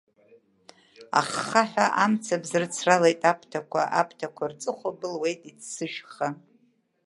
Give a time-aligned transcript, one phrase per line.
[1.19, 6.27] Аххаҳәа амцабз рыцралеит аԥҭақәа, аԥҭақәа рҵыхәа былуеит иццышәха.